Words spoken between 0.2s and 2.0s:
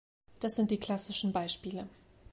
Das sind die klassischen Beispiele.